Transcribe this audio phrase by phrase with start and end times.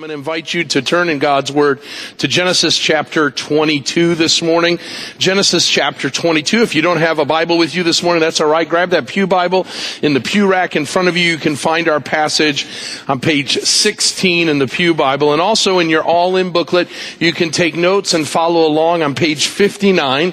[0.00, 1.78] I'm going to invite you to turn in God's Word
[2.16, 4.78] to Genesis chapter 22 this morning.
[5.18, 6.62] Genesis chapter 22.
[6.62, 8.66] If you don't have a Bible with you this morning, that's alright.
[8.66, 9.66] Grab that Pew Bible
[10.00, 11.32] in the pew rack in front of you.
[11.32, 12.66] You can find our passage
[13.08, 15.34] on page 16 in the Pew Bible.
[15.34, 16.88] And also in your all-in booklet,
[17.18, 20.32] you can take notes and follow along on page 59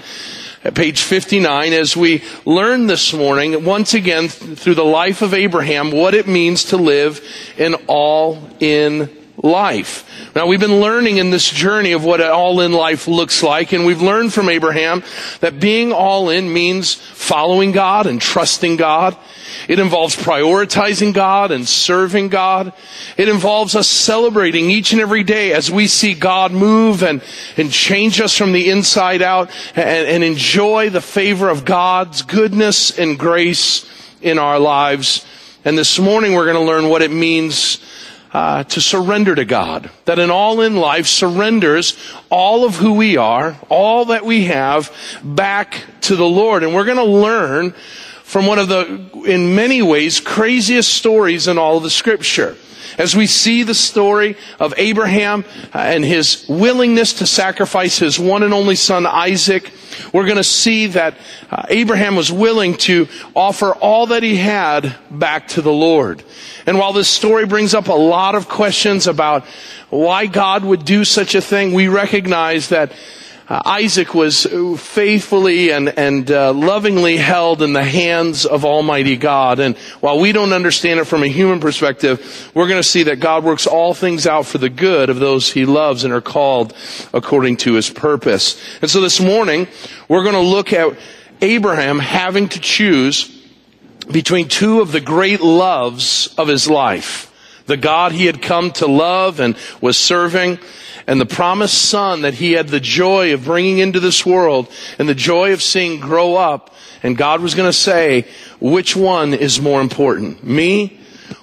[0.64, 5.92] at page 59 as we learn this morning, once again, through the life of Abraham,
[5.92, 7.22] what it means to live
[7.58, 9.17] an all-in
[9.48, 10.04] life.
[10.36, 14.02] Now we've been learning in this journey of what all-in life looks like, and we've
[14.02, 15.04] learned from Abraham
[15.40, 19.18] that being all in means following God and trusting God.
[19.68, 22.74] It involves prioritizing God and serving God.
[23.18, 27.22] It involves us celebrating each and every day as we see God move and,
[27.58, 32.98] and change us from the inside out and, and enjoy the favor of God's goodness
[32.98, 33.90] and grace
[34.22, 35.26] in our lives.
[35.66, 37.80] And this morning we're going to learn what it means
[38.38, 39.90] uh, to surrender to God.
[40.06, 41.98] That an all in life surrenders
[42.30, 46.62] all of who we are, all that we have, back to the Lord.
[46.62, 47.72] And we're going to learn
[48.22, 52.56] from one of the, in many ways, craziest stories in all of the scripture.
[52.98, 58.42] As we see the story of Abraham uh, and his willingness to sacrifice his one
[58.42, 59.72] and only son Isaac,
[60.12, 61.16] we're going to see that
[61.52, 66.24] uh, Abraham was willing to offer all that he had back to the Lord.
[66.66, 69.46] And while this story brings up a lot of questions about
[69.90, 72.92] why God would do such a thing, we recognize that
[73.50, 74.46] uh, Isaac was
[74.78, 79.60] faithfully and, and uh, lovingly held in the hands of Almighty God.
[79.60, 83.22] And while we don't understand it from a human perspective, we're going to see that
[83.22, 86.74] God works all things out for the good of those he loves and are called
[87.14, 88.62] according to his purpose.
[88.82, 89.68] And so this morning,
[90.10, 90.98] we're going to look at
[91.42, 93.34] Abraham having to choose
[94.12, 97.34] between two of the great loves of his life.
[97.68, 100.60] The God he had come to love and was serving
[101.08, 105.08] and the promised son that he had the joy of bringing into this world and
[105.08, 106.74] the joy of seeing grow up.
[107.02, 108.26] And God was going to say,
[108.60, 110.44] which one is more important?
[110.44, 111.00] Me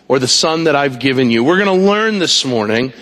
[0.06, 1.42] or the son that I've given you?
[1.42, 2.92] We're going to learn this morning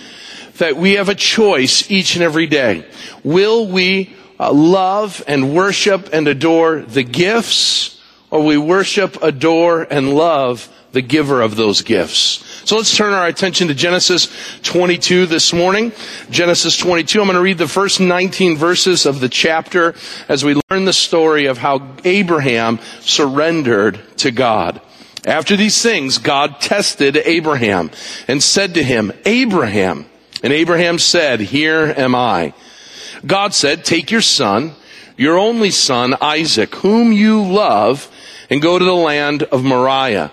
[0.58, 2.86] that we have a choice each and every day.
[3.24, 8.00] Will we uh, love and worship and adore the gifts
[8.30, 12.44] or we worship, adore, and love the giver of those gifts.
[12.64, 14.28] So let's turn our attention to Genesis
[14.62, 15.92] 22 this morning.
[16.30, 17.20] Genesis 22.
[17.20, 19.94] I'm going to read the first 19 verses of the chapter
[20.28, 24.80] as we learn the story of how Abraham surrendered to God.
[25.26, 27.90] After these things, God tested Abraham
[28.28, 30.06] and said to him, Abraham.
[30.42, 32.54] And Abraham said, Here am I.
[33.24, 34.74] God said, Take your son,
[35.16, 38.10] your only son, Isaac, whom you love,
[38.50, 40.32] and go to the land of Moriah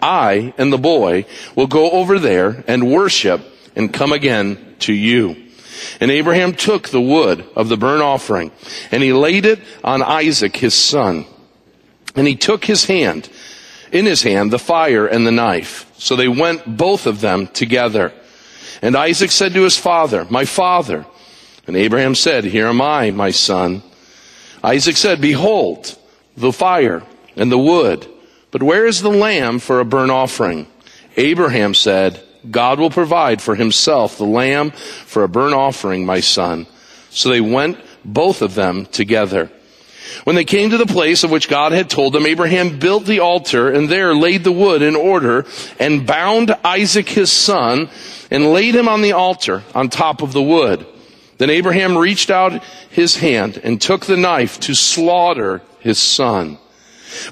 [0.00, 3.40] I and the boy will go over there and worship
[3.76, 5.36] and come again to you.
[6.00, 8.50] And Abraham took the wood of the burnt offering
[8.90, 11.24] and he laid it on Isaac his son.
[12.16, 13.28] And he took his hand,
[13.92, 15.90] in his hand, the fire and the knife.
[15.98, 18.12] So they went both of them together.
[18.82, 21.06] And Isaac said to his father, my father.
[21.66, 23.82] And Abraham said, here am I, my son.
[24.62, 25.96] Isaac said, behold,
[26.36, 27.02] the fire
[27.36, 28.08] and the wood
[28.50, 30.66] but where is the lamb for a burnt offering?
[31.16, 36.66] Abraham said, God will provide for himself the lamb for a burnt offering, my son.
[37.10, 39.50] So they went, both of them, together.
[40.24, 43.20] When they came to the place of which God had told them, Abraham built the
[43.20, 45.44] altar and there laid the wood in order
[45.78, 47.90] and bound Isaac his son
[48.30, 50.86] and laid him on the altar on top of the wood.
[51.38, 56.58] Then Abraham reached out his hand and took the knife to slaughter his son.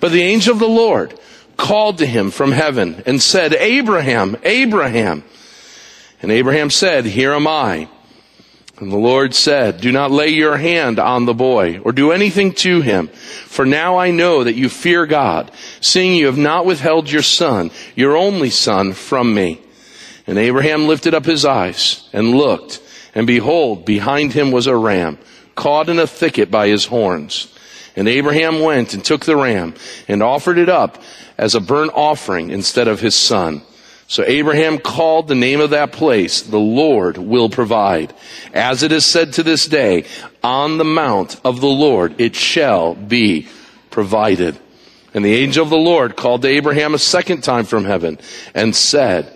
[0.00, 1.19] But the angel of the Lord
[1.56, 5.25] called to him from heaven and said, Abraham, Abraham.
[6.23, 7.88] And Abraham said, Here am I.
[8.78, 12.52] And the Lord said, Do not lay your hand on the boy or do anything
[12.55, 13.08] to him.
[13.08, 15.50] For now I know that you fear God,
[15.81, 19.62] seeing you have not withheld your son, your only son, from me.
[20.26, 22.82] And Abraham lifted up his eyes and looked,
[23.14, 25.19] and behold, behind him was a ram,
[25.55, 27.56] caught in a thicket by his horns.
[27.97, 29.75] And Abraham went and took the ram
[30.07, 31.03] and offered it up
[31.39, 33.63] as a burnt offering instead of his son.
[34.09, 38.15] So Abraham called the name of that place, the Lord will provide.
[38.55, 40.05] As it is said to this day,
[40.45, 43.49] on the mount of the Lord it shall be
[43.91, 44.59] provided.
[45.13, 48.21] And the angel of the Lord called to Abraham a second time from heaven
[48.55, 49.36] and said,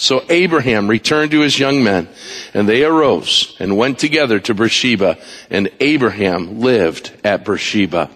[0.00, 2.06] So Abraham returned to his young men
[2.54, 5.18] and they arose and went together to Beersheba
[5.50, 8.08] and Abraham lived at Beersheba.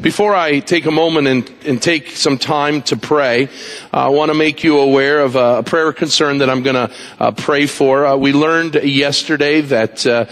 [0.00, 3.48] Before I take a moment and, and take some time to pray,
[3.92, 7.30] I want to make you aware of a prayer concern that I'm going to uh,
[7.30, 8.04] pray for.
[8.04, 10.24] Uh, we learned yesterday that uh,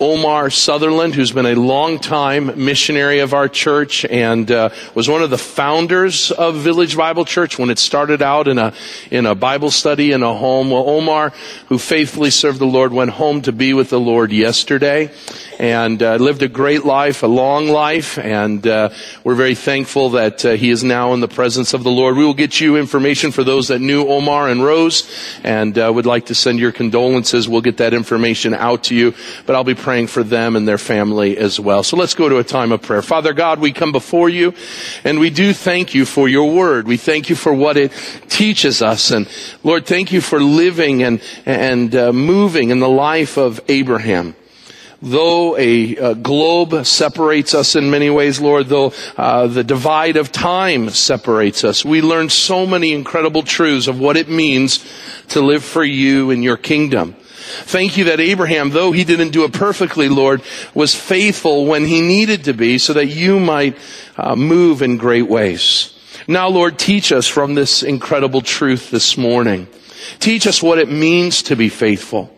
[0.00, 5.22] Omar Sutherland, who's been a long time missionary of our church and uh, was one
[5.22, 8.72] of the founders of Village Bible Church when it started out in a
[9.12, 10.70] in a Bible study in a home.
[10.70, 11.32] Well, Omar,
[11.68, 15.12] who faithfully served the Lord, went home to be with the Lord yesterday
[15.58, 18.90] and uh, lived a great life, a long life, and uh,
[19.22, 22.16] we're very thankful that uh, he is now in the presence of the Lord.
[22.16, 25.08] We will get you information for those that knew Omar and Rose,
[25.42, 27.48] and uh, would like to send your condolences.
[27.48, 29.14] We'll get that information out to you,
[29.46, 31.82] but I'll be praying for them and their family as well.
[31.82, 33.02] So let's go to a time of prayer.
[33.02, 34.54] Father God, we come before you
[35.04, 36.86] and we do thank you for your word.
[36.86, 37.92] We thank you for what it
[38.28, 39.10] teaches us.
[39.10, 39.28] And
[39.62, 44.34] Lord, thank you for living and, and uh, moving in the life of Abraham
[45.04, 50.32] though a, a, globe separates us in many ways, Lord, though uh, the divide of
[50.32, 54.84] time separates us, we learn so many incredible truths of what it means
[55.28, 57.14] to live for you in your kingdom.
[57.14, 60.42] Thank you that Abraham, though he didn't do it perfectly, Lord,
[60.72, 63.76] was faithful when he needed to be so that you might
[64.16, 65.92] uh, move in great ways.
[66.26, 69.68] Now, Lord, teach us from this incredible truth this morning.
[70.18, 72.33] Teach us what it means to be faithful.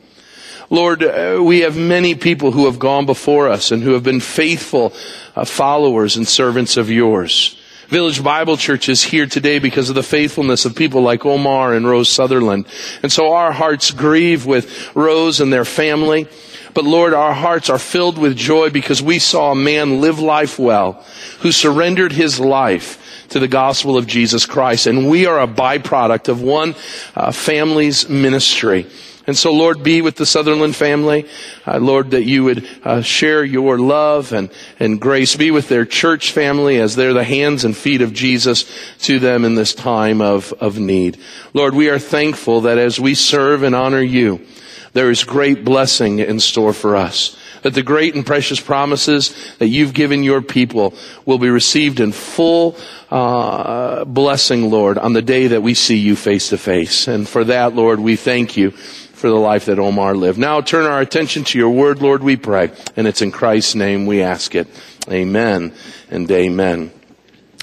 [0.68, 4.20] Lord, uh, we have many people who have gone before us and who have been
[4.20, 4.92] faithful
[5.36, 7.56] uh, followers and servants of yours.
[7.88, 11.86] Village Bible Church is here today because of the faithfulness of people like Omar and
[11.86, 12.66] Rose Sutherland.
[13.04, 16.26] And so our hearts grieve with Rose and their family.
[16.74, 20.58] But Lord, our hearts are filled with joy because we saw a man live life
[20.58, 21.04] well
[21.40, 24.88] who surrendered his life to the gospel of Jesus Christ.
[24.88, 26.74] And we are a byproduct of one
[27.14, 28.86] uh, family's ministry.
[29.26, 31.26] And so, Lord, be with the Sutherland family.
[31.66, 35.34] Uh, Lord, that you would uh, share your love and, and grace.
[35.34, 38.70] Be with their church family as they're the hands and feet of Jesus
[39.00, 41.18] to them in this time of, of need.
[41.54, 44.46] Lord, we are thankful that as we serve and honor you,
[44.92, 47.36] there is great blessing in store for us.
[47.62, 50.94] That the great and precious promises that you've given your people
[51.24, 52.76] will be received in full
[53.10, 57.08] uh, blessing, Lord, on the day that we see you face to face.
[57.08, 58.72] And for that, Lord, we thank you
[59.16, 60.38] for the life that Omar lived.
[60.38, 62.70] Now turn our attention to your word, Lord, we pray.
[62.96, 64.68] And it's in Christ's name we ask it.
[65.10, 65.72] Amen
[66.10, 66.92] and amen.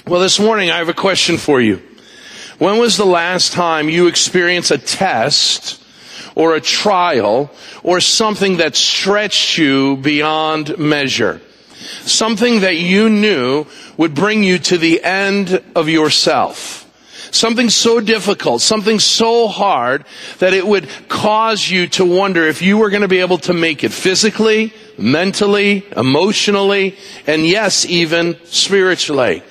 [0.04, 1.80] Well, this morning I have a question for you.
[2.58, 5.80] When was the last time you experienced a test
[6.34, 7.52] or a trial
[7.84, 11.40] or something that stretched you beyond measure?
[12.00, 13.66] Something that you knew
[13.96, 16.83] would bring you to the end of yourself.
[17.34, 20.04] Something so difficult, something so hard
[20.38, 23.52] that it would cause you to wonder if you were going to be able to
[23.52, 29.42] make it physically, mentally, emotionally, and yes, even spiritually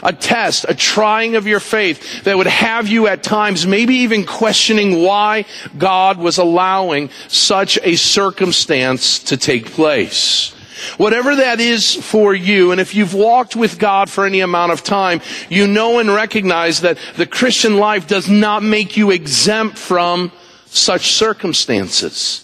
[0.00, 4.24] a test, a trying of your faith that would have you at times maybe even
[4.24, 5.44] questioning why
[5.76, 10.54] God was allowing such a circumstance to take place.
[10.96, 14.82] Whatever that is for you, and if you've walked with God for any amount of
[14.82, 20.32] time, you know and recognize that the Christian life does not make you exempt from
[20.66, 22.40] such circumstances.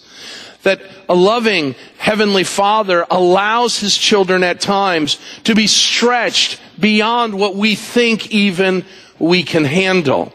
[0.62, 7.56] That a loving Heavenly Father allows His children at times to be stretched beyond what
[7.56, 8.84] we think even
[9.18, 10.32] we can handle.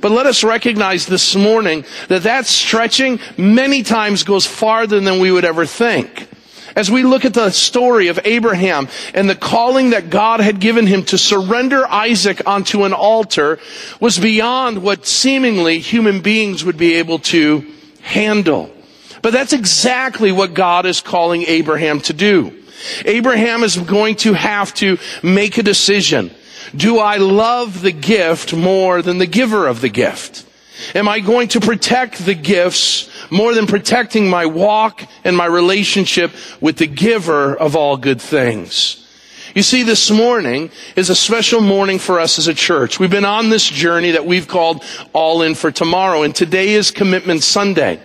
[0.00, 5.30] But let us recognize this morning that that stretching many times goes farther than we
[5.30, 6.28] would ever think.
[6.76, 10.86] As we look at the story of Abraham and the calling that God had given
[10.86, 13.60] him to surrender Isaac onto an altar
[14.00, 17.64] was beyond what seemingly human beings would be able to
[18.00, 18.70] handle.
[19.22, 22.62] But that's exactly what God is calling Abraham to do.
[23.04, 26.30] Abraham is going to have to make a decision.
[26.74, 30.44] Do I love the gift more than the giver of the gift?
[30.94, 36.32] Am I going to protect the gifts more than protecting my walk and my relationship
[36.60, 39.00] with the giver of all good things?
[39.54, 42.98] You see, this morning is a special morning for us as a church.
[42.98, 46.90] We've been on this journey that we've called All In for Tomorrow, and today is
[46.90, 48.00] Commitment Sunday.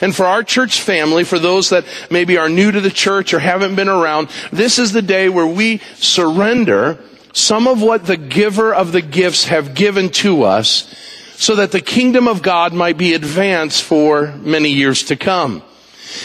[0.00, 3.38] And for our church family, for those that maybe are new to the church or
[3.38, 6.98] haven't been around, this is the day where we surrender
[7.34, 10.92] some of what the giver of the gifts have given to us
[11.36, 15.62] so that the kingdom of God might be advanced for many years to come.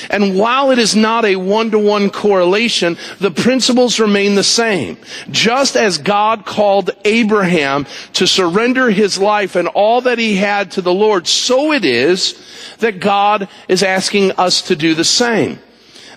[0.10, 4.98] And while it is not a one-to-one correlation, the principles remain the same.
[5.30, 10.82] Just as God called Abraham to surrender his life and all that he had to
[10.82, 12.42] the Lord, so it is
[12.80, 15.60] that God is asking us to do the same.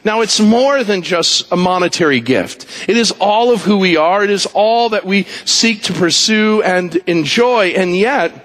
[0.05, 2.67] Now it's more than just a monetary gift.
[2.87, 4.23] It is all of who we are.
[4.23, 7.69] It is all that we seek to pursue and enjoy.
[7.69, 8.44] And yet,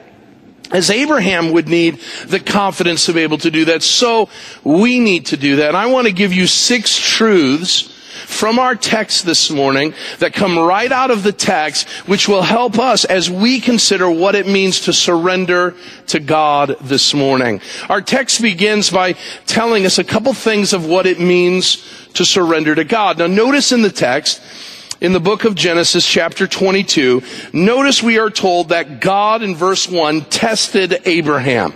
[0.71, 4.29] as Abraham would need the confidence to be able to do that, so
[4.63, 5.69] we need to do that.
[5.69, 7.95] And I want to give you six truths
[8.25, 12.77] from our text this morning that come right out of the text, which will help
[12.77, 15.75] us as we consider what it means to surrender
[16.07, 17.59] to God this morning.
[17.89, 19.13] Our text begins by
[19.47, 21.83] telling us a couple things of what it means
[22.13, 23.17] to surrender to God.
[23.17, 24.41] Now notice in the text,
[25.01, 27.21] in the book of Genesis chapter 22,
[27.53, 31.73] notice we are told that God in verse 1 tested Abraham.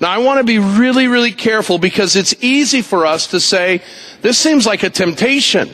[0.00, 3.82] Now I want to be really, really careful because it's easy for us to say,
[4.22, 5.70] this seems like a temptation.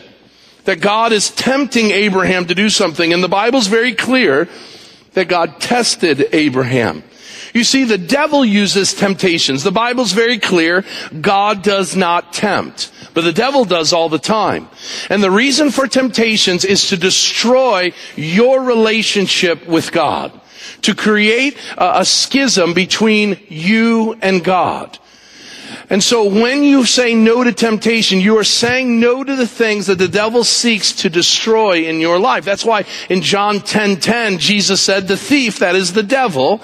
[0.64, 3.12] That God is tempting Abraham to do something.
[3.12, 4.48] And the Bible's very clear
[5.14, 7.02] that God tested Abraham.
[7.52, 9.62] You see, the devil uses temptations.
[9.62, 10.84] The Bible's very clear.
[11.20, 12.90] God does not tempt.
[13.14, 14.68] But the devil does all the time.
[15.10, 20.32] And the reason for temptations is to destroy your relationship with God.
[20.82, 24.98] To create a, a schism between you and God.
[25.92, 29.88] And so when you say no to temptation, you are saying no to the things
[29.88, 32.46] that the devil seeks to destroy in your life.
[32.46, 36.62] That's why in John 10:10 10, 10, Jesus said the thief, that is the devil,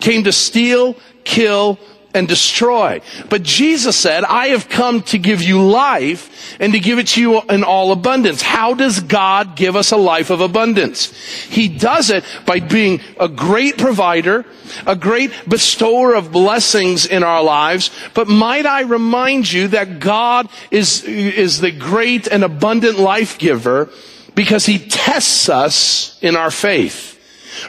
[0.00, 1.78] came to steal, kill,
[2.14, 3.00] and destroy.
[3.28, 7.20] But Jesus said, I have come to give you life and to give it to
[7.20, 8.42] you in all abundance.
[8.42, 11.14] How does God give us a life of abundance?
[11.46, 14.44] He does it by being a great provider,
[14.86, 17.90] a great bestower of blessings in our lives.
[18.14, 23.88] But might I remind you that God is, is the great and abundant life giver
[24.34, 27.19] because he tests us in our faith.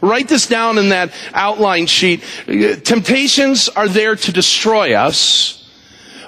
[0.02, 2.24] Write this down in that outline sheet.
[2.46, 5.70] Temptations are there to destroy us,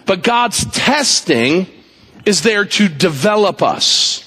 [0.05, 1.67] but God's testing
[2.25, 4.19] is there to develop us.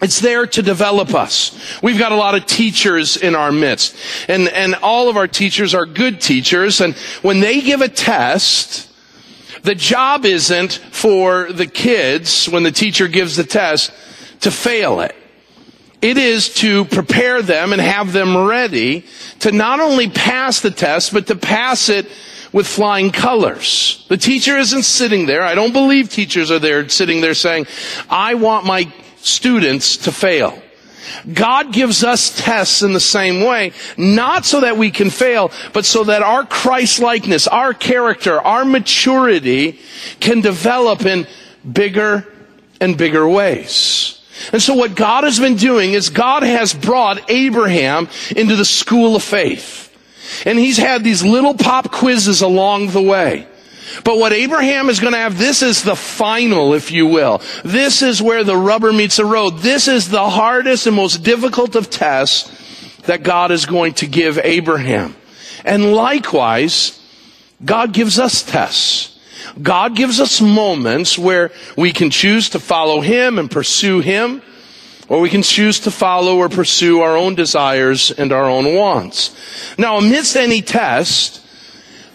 [0.00, 1.58] It's there to develop us.
[1.82, 3.96] We've got a lot of teachers in our midst.
[4.28, 6.80] And, and all of our teachers are good teachers.
[6.80, 8.88] And when they give a test,
[9.64, 13.92] the job isn't for the kids, when the teacher gives the test,
[14.40, 15.16] to fail it.
[16.00, 19.04] It is to prepare them and have them ready
[19.40, 22.06] to not only pass the test, but to pass it
[22.52, 24.04] with flying colors.
[24.08, 25.42] The teacher isn't sitting there.
[25.42, 27.66] I don't believe teachers are there sitting there saying,
[28.08, 30.62] I want my students to fail.
[31.32, 35.84] God gives us tests in the same way, not so that we can fail, but
[35.84, 39.80] so that our Christ likeness, our character, our maturity
[40.20, 41.26] can develop in
[41.70, 42.26] bigger
[42.80, 44.17] and bigger ways.
[44.52, 49.16] And so what God has been doing is God has brought Abraham into the school
[49.16, 49.86] of faith.
[50.46, 53.46] And he's had these little pop quizzes along the way.
[54.04, 57.40] But what Abraham is going to have, this is the final, if you will.
[57.64, 59.58] This is where the rubber meets the road.
[59.58, 62.54] This is the hardest and most difficult of tests
[63.02, 65.16] that God is going to give Abraham.
[65.64, 67.00] And likewise,
[67.64, 69.17] God gives us tests.
[69.60, 74.42] God gives us moments where we can choose to follow Him and pursue Him,
[75.08, 79.34] or we can choose to follow or pursue our own desires and our own wants.
[79.78, 81.40] Now, amidst any test,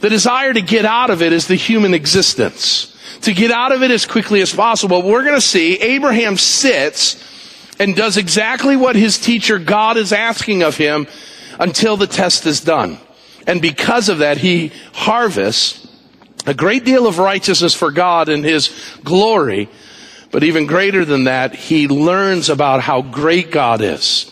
[0.02, 2.90] the desire to get out of it is the human existence.
[3.22, 5.02] To get out of it as quickly as possible.
[5.02, 7.24] We're going to see Abraham sits
[7.80, 11.08] and does exactly what his teacher God is asking of him
[11.60, 12.98] until the test is done.
[13.48, 15.83] And because of that, he harvests
[16.46, 18.70] a great deal of righteousness for God and His
[19.04, 19.70] glory.
[20.34, 24.32] But even greater than that, he learns about how great God is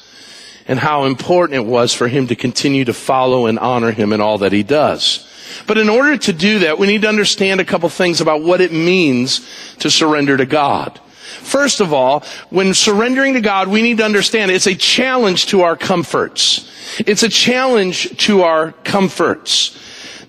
[0.67, 4.19] and how important it was for him to continue to follow and honor him in
[4.19, 5.27] all that he does.
[5.67, 8.61] But in order to do that, we need to understand a couple things about what
[8.61, 10.99] it means to surrender to God.
[11.37, 15.61] First of all, when surrendering to God, we need to understand it's a challenge to
[15.61, 16.67] our comforts.
[17.05, 19.77] It's a challenge to our comforts.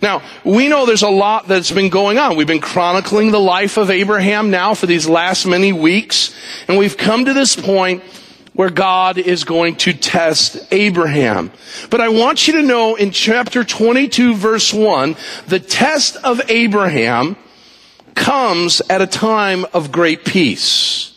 [0.03, 2.37] Now, we know there's a lot that's been going on.
[2.37, 6.35] We've been chronicling the life of Abraham now for these last many weeks,
[6.67, 8.03] and we've come to this point
[8.53, 11.53] where God is going to test Abraham.
[11.89, 15.17] But I want you to know in chapter 22 verse 1,
[15.47, 17.37] the test of Abraham
[18.15, 21.12] comes at a time of great peace.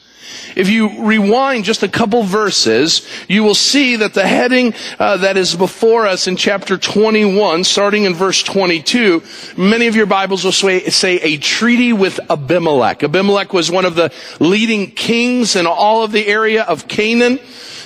[0.56, 5.38] If you rewind just a couple verses, you will see that the heading uh, that
[5.38, 9.24] is before us in chapter 21, starting in verse 22,
[9.58, 13.04] many of your Bibles will say, say a treaty with Abimelech.
[13.04, 17.40] Abimelech was one of the leading kings in all of the area of Canaan.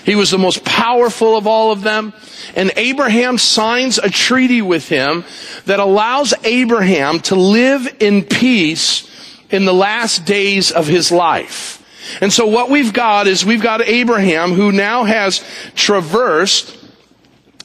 [0.05, 2.13] He was the most powerful of all of them.
[2.55, 5.23] And Abraham signs a treaty with him
[5.65, 9.07] that allows Abraham to live in peace
[9.49, 11.78] in the last days of his life.
[12.21, 15.43] And so what we've got is we've got Abraham who now has
[15.75, 16.77] traversed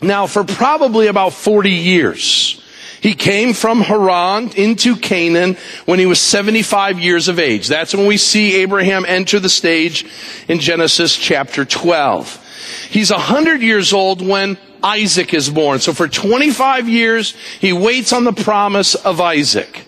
[0.02, 2.60] now for probably about 40 years.
[3.00, 7.68] He came from Haran into Canaan when he was 75 years of age.
[7.68, 10.06] That's when we see Abraham enter the stage
[10.48, 12.88] in Genesis chapter 12.
[12.90, 15.80] He's 100 years old when Isaac is born.
[15.80, 19.86] So for 25 years, he waits on the promise of Isaac.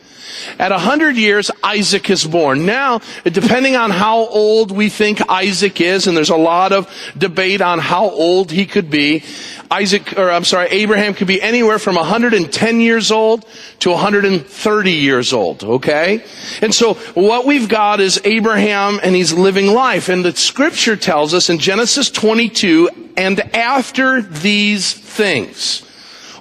[0.59, 2.67] At a hundred years, Isaac is born.
[2.67, 7.61] Now, depending on how old we think Isaac is, and there's a lot of debate
[7.61, 9.25] on how old he could be,
[9.71, 13.45] Isaac, or I'm sorry, Abraham could be anywhere from 110 years old
[13.81, 16.25] to 130 years old, okay?
[16.63, 20.09] And so what we've got is Abraham and he's living life.
[20.09, 25.83] And the scripture tells us in Genesis 22, and after these things.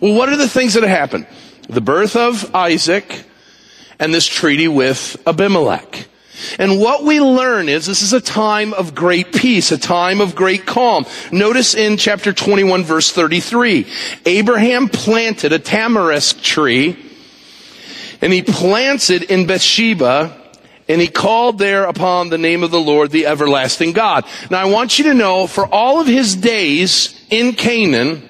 [0.02, 1.26] Well, what are the things that happened?
[1.70, 3.24] The birth of Isaac,
[4.00, 6.08] and this treaty with Abimelech.
[6.60, 10.36] And what we learn is this is a time of great peace, a time of
[10.36, 11.06] great calm.
[11.32, 13.88] Notice in chapter 21 verse 33,
[14.26, 16.98] Abraham planted a tamarisk tree
[18.22, 20.42] and he plants it in Beersheba
[20.88, 24.26] and he called there upon the name of the Lord, the everlasting God.
[24.52, 28.30] Now I want you to know for all of his days in Canaan,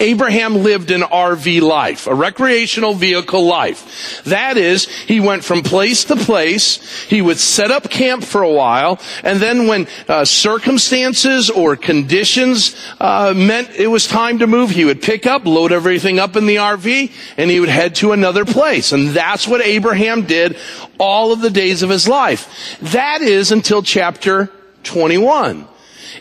[0.00, 4.22] Abraham lived an RV life, a recreational vehicle life.
[4.24, 8.52] That is, he went from place to place, he would set up camp for a
[8.52, 14.70] while, and then when uh, circumstances or conditions uh, meant it was time to move,
[14.70, 18.12] he would pick up, load everything up in the RV, and he would head to
[18.12, 18.92] another place.
[18.92, 20.56] And that's what Abraham did
[20.98, 22.78] all of the days of his life.
[22.80, 24.50] That is until chapter
[24.82, 25.66] 21.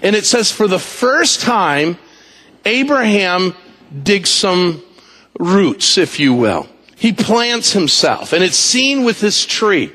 [0.01, 1.97] And it says for the first time,
[2.65, 3.55] Abraham
[4.03, 4.83] digs some
[5.39, 6.67] roots, if you will.
[6.95, 9.91] He plants himself, and it's seen with this tree.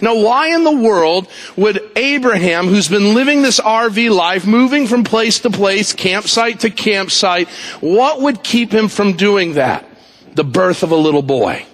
[0.00, 5.04] Now, why in the world would Abraham, who's been living this RV life, moving from
[5.04, 7.48] place to place, campsite to campsite,
[7.80, 9.86] what would keep him from doing that?
[10.34, 11.66] The birth of a little boy.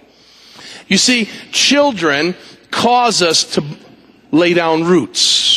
[0.88, 2.34] You see, children
[2.70, 3.64] cause us to
[4.30, 5.51] lay down roots.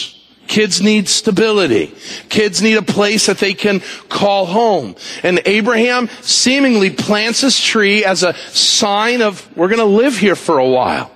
[0.48, 1.94] Kids need stability.
[2.30, 4.96] Kids need a place that they can call home.
[5.24, 10.58] And Abraham seemingly plants his tree as a sign of, we're gonna live here for
[10.60, 11.12] a while.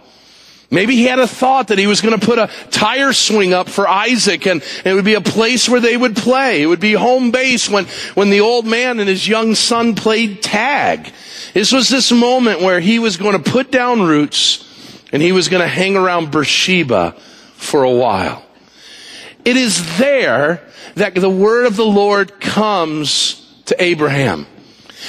[0.72, 3.70] Maybe he had a thought that he was going to put a tire swing up
[3.70, 6.62] for Isaac and it would be a place where they would play.
[6.62, 10.44] It would be home base when, when the old man and his young son played
[10.44, 11.12] tag.
[11.56, 14.64] This was this moment where he was going to put down roots
[15.12, 17.14] and he was going to hang around Beersheba
[17.56, 18.46] for a while.
[19.46, 20.62] It is there
[20.96, 24.48] that the word of the Lord comes to Abraham.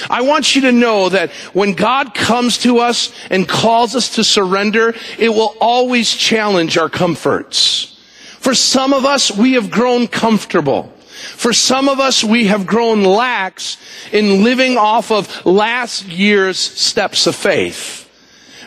[0.09, 4.25] I want you to know that when God comes to us and calls us to
[4.25, 7.99] surrender, it will always challenge our comforts.
[8.39, 10.93] For some of us, we have grown comfortable.
[11.37, 13.77] For some of us, we have grown lax
[14.13, 18.10] in living off of last year's steps of faith.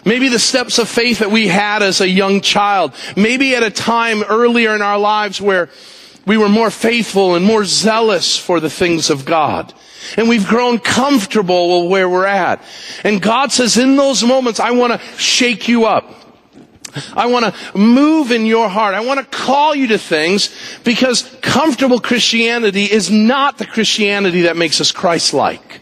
[0.05, 2.93] Maybe the steps of faith that we had as a young child.
[3.15, 5.69] Maybe at a time earlier in our lives where
[6.25, 9.73] we were more faithful and more zealous for the things of God.
[10.17, 12.61] And we've grown comfortable with where we're at.
[13.03, 16.19] And God says, in those moments, I want to shake you up.
[17.15, 18.93] I want to move in your heart.
[18.93, 24.57] I want to call you to things because comfortable Christianity is not the Christianity that
[24.57, 25.81] makes us Christ-like.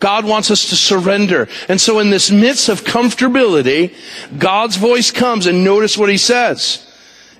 [0.00, 1.48] God wants us to surrender.
[1.68, 3.94] And so in this midst of comfortability,
[4.38, 6.86] God's voice comes and notice what he says.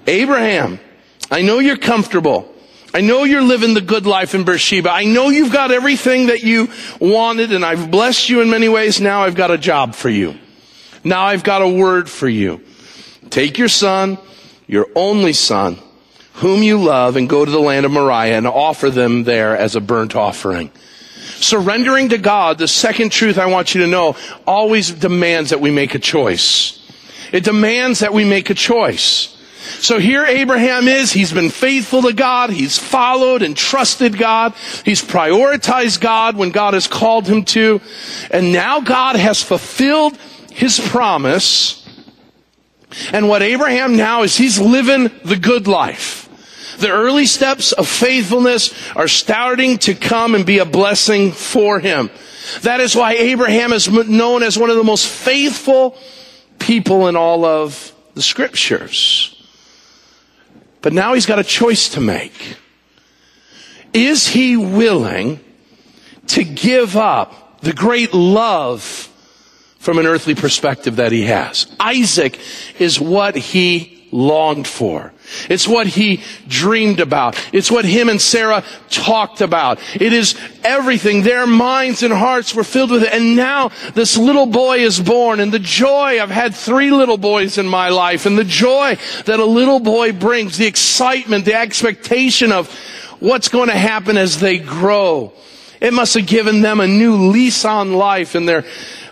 [0.07, 0.81] Abraham,
[1.31, 2.53] I know you're comfortable.
[2.93, 4.91] I know you're living the good life in Beersheba.
[4.91, 6.69] I know you've got everything that you
[7.01, 9.01] wanted and I've blessed you in many ways.
[9.01, 10.39] Now I've got a job for you.
[11.05, 12.63] Now I've got a word for you.
[13.31, 14.19] Take your son,
[14.67, 15.79] your only son,
[16.35, 19.77] whom you love, and go to the land of Moriah and offer them there as
[19.77, 20.73] a burnt offering.
[21.37, 25.71] Surrendering to God, the second truth I want you to know, always demands that we
[25.71, 26.75] make a choice.
[27.33, 29.35] It demands that we make a choice.
[29.81, 31.13] So here Abraham is.
[31.13, 32.51] He's been faithful to God.
[32.51, 34.55] He's followed and trusted God.
[34.85, 37.81] He's prioritized God when God has called him to.
[38.31, 40.17] And now God has fulfilled
[40.51, 41.87] his promise.
[43.13, 46.28] And what Abraham now is he's living the good life.
[46.79, 52.09] The early steps of faithfulness are starting to come and be a blessing for him.
[52.63, 55.99] That is why Abraham is known as one of the most faithful
[56.61, 59.35] people in all of the scriptures.
[60.81, 62.57] But now he's got a choice to make.
[63.93, 65.41] Is he willing
[66.29, 68.83] to give up the great love
[69.81, 71.67] from an earthly perspective that he has?
[71.81, 72.39] Isaac
[72.79, 75.13] is what he longed for.
[75.49, 77.39] It's what he dreamed about.
[77.53, 79.79] It's what him and Sarah talked about.
[79.95, 81.23] It is everything.
[81.23, 83.13] Their minds and hearts were filled with it.
[83.13, 87.59] And now this little boy is born and the joy, I've had three little boys
[87.59, 92.53] in my life and the joy that a little boy brings, the excitement, the expectation
[92.53, 92.73] of
[93.21, 95.33] what's going to happen as they grow.
[95.81, 98.65] It must have given them a new lease on life in their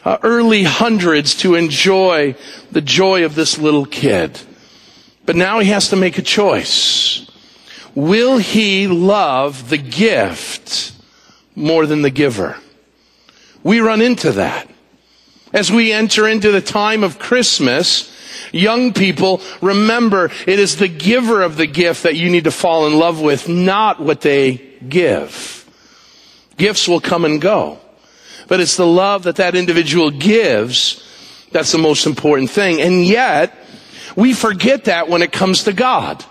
[0.04, 2.34] uh, early hundreds to enjoy
[2.72, 4.40] the joy of this little kid.
[5.26, 7.26] But now he has to make a choice.
[7.94, 10.92] Will he love the gift
[11.54, 12.56] more than the giver?
[13.62, 14.70] We run into that.
[15.52, 18.12] As we enter into the time of Christmas,
[18.52, 22.86] young people, remember it is the giver of the gift that you need to fall
[22.86, 24.56] in love with, not what they
[24.88, 25.68] give.
[26.56, 27.78] Gifts will come and go.
[28.48, 31.02] But it's the love that that individual gives
[31.56, 32.80] that's the most important thing.
[32.82, 33.56] And yet,
[34.14, 36.24] we forget that when it comes to God.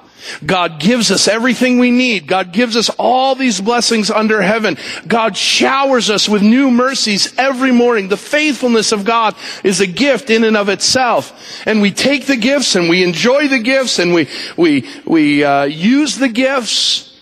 [0.45, 2.27] God gives us everything we need.
[2.27, 4.77] God gives us all these blessings under heaven.
[5.07, 8.07] God showers us with new mercies every morning.
[8.07, 11.61] The faithfulness of God is a gift in and of itself.
[11.67, 15.63] And we take the gifts and we enjoy the gifts and we, we, we uh,
[15.65, 17.19] use the gifts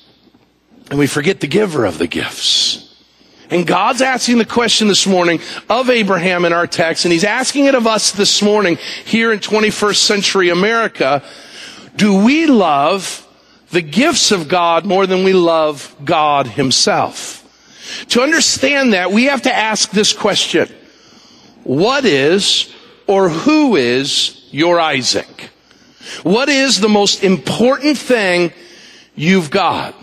[0.89, 2.82] and we forget the giver of the gifts.
[3.53, 5.39] And God's asking the question this morning
[5.69, 9.37] of Abraham in our text, and He's asking it of us this morning here in
[9.37, 11.21] 21st century America.
[11.95, 13.27] Do we love
[13.69, 17.41] the gifts of God more than we love God Himself?
[18.09, 20.67] To understand that, we have to ask this question.
[21.63, 22.73] What is
[23.05, 25.51] or who is your Isaac?
[26.23, 28.51] What is the most important thing
[29.13, 29.93] you've got?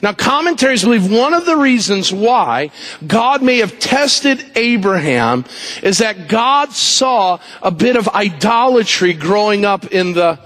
[0.00, 2.70] Now commentaries believe one of the reasons why
[3.06, 5.44] God may have tested Abraham
[5.82, 10.38] is that God saw a bit of idolatry growing up in the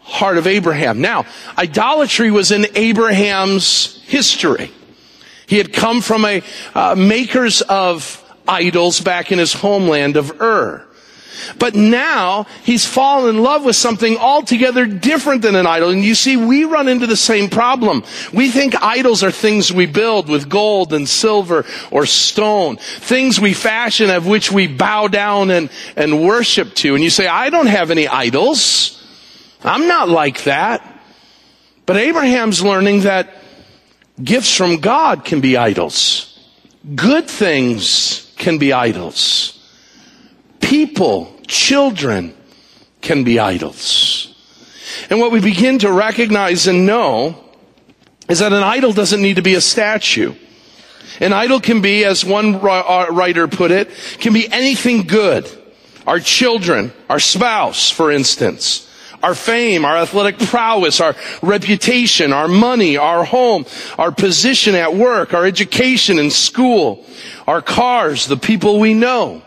[0.00, 1.00] heart of Abraham.
[1.00, 4.72] Now, idolatry was in Abraham's history.
[5.46, 6.42] He had come from a
[6.74, 10.87] uh, makers of idols back in his homeland of Ur.
[11.58, 15.90] But now he's fallen in love with something altogether different than an idol.
[15.90, 18.04] And you see, we run into the same problem.
[18.32, 22.76] We think idols are things we build with gold and silver or stone.
[22.76, 26.94] Things we fashion of which we bow down and, and worship to.
[26.94, 28.94] And you say, I don't have any idols.
[29.62, 30.84] I'm not like that.
[31.86, 33.34] But Abraham's learning that
[34.22, 36.24] gifts from God can be idols.
[36.94, 39.57] Good things can be idols
[40.60, 42.34] people, children
[43.00, 44.34] can be idols.
[45.10, 47.44] And what we begin to recognize and know
[48.28, 50.34] is that an idol doesn't need to be a statue.
[51.20, 55.50] An idol can be, as one uh, writer put it, can be anything good.
[56.06, 58.84] Our children, our spouse, for instance.
[59.20, 63.66] Our fame, our athletic prowess, our reputation, our money, our home,
[63.98, 67.04] our position at work, our education in school,
[67.48, 69.42] our cars, the people we know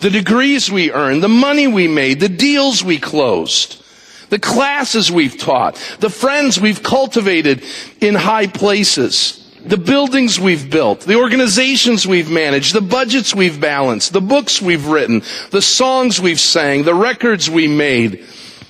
[0.00, 3.82] the degrees we earned, the money we made, the deals we closed,
[4.30, 7.62] the classes we've taught, the friends we've cultivated
[8.00, 14.12] in high places, the buildings we've built, the organizations we've managed, the budgets we've balanced,
[14.12, 18.24] the books we've written, the songs we've sang, the records we made,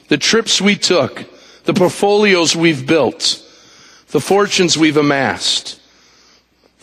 [0.09, 1.25] the trips we took,
[1.65, 3.43] the portfolios we've built,
[4.09, 5.81] the fortunes we've amassed,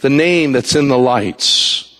[0.01, 1.92] the name that's in the lights,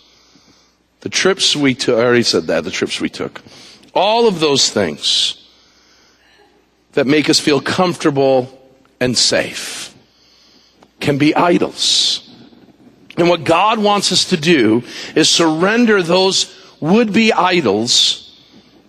[1.03, 3.41] the trips we took, I already said that, the trips we took.
[3.93, 5.45] All of those things
[6.93, 8.57] that make us feel comfortable
[9.01, 9.93] and safe
[11.01, 12.33] can be idols.
[13.17, 18.41] And what God wants us to do is surrender those would be idols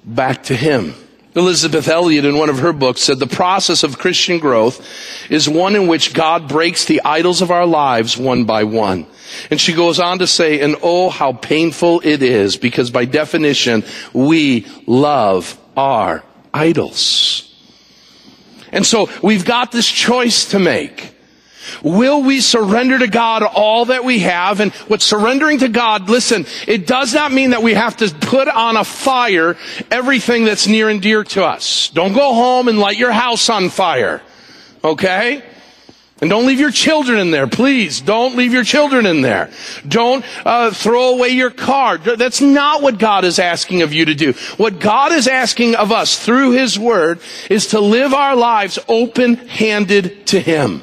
[0.05, 0.95] back to Him.
[1.37, 4.87] Elisabeth Elliot in one of her books said the process of Christian growth
[5.31, 9.07] is one in which God breaks the idols of our lives one by one.
[9.51, 13.83] And she goes on to say, and oh, how painful it is because by definition,
[14.13, 17.53] we love our idols.
[18.71, 21.14] And so we've got this choice to make.
[21.83, 24.61] Will we surrender to God all that we have?
[24.61, 28.49] And what surrendering to God, listen, it does not mean that we have to put
[28.49, 29.57] on a fire
[29.91, 31.89] everything that's near and dear to us.
[31.91, 34.23] Don't go home and light your house on fire.
[34.83, 35.43] Okay?
[36.21, 38.01] And don't leave your children in there, please.
[38.01, 39.51] Don't leave your children in there.
[39.87, 41.99] Don't uh, throw away your car.
[41.99, 44.33] That's not what God is asking of you to do.
[44.57, 47.19] What God is asking of us through His Word
[47.51, 50.83] is to live our lives open-handed to Him.